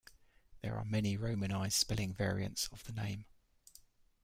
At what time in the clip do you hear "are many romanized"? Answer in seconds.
0.79-1.75